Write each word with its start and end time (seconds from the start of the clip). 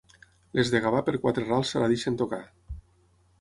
Les 0.59 0.71
de 0.75 0.79
Gavà 0.85 1.01
per 1.09 1.13
quatre 1.25 1.43
rals 1.51 1.75
se 1.75 1.83
la 1.85 1.91
deixen 1.93 2.19
tocar. 2.23 2.41